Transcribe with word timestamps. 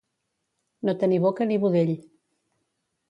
No 0.89 0.95
tenir 1.03 1.19
boca 1.25 1.49
ni 1.51 1.59
budell. 1.67 1.95